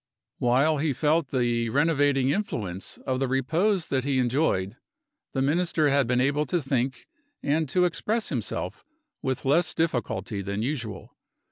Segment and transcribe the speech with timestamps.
[0.39, 4.75] While he felt the renovating influence of the repose that he enjoyed,
[5.33, 7.05] the Minister had been able to think
[7.43, 8.83] and to express himself
[9.21, 11.15] with less difficulty than usual.